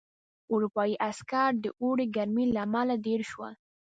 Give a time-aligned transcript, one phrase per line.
[0.51, 3.53] اروپايي عسکر د اوړي ګرمۍ له امله دېره شول.